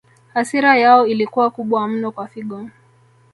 Hasira 0.33 0.77
yao 0.77 1.07
ilikuwa 1.07 1.49
kubwa 1.49 1.87
mno 1.87 2.11
kwa 2.11 2.27
Figo 2.27 2.69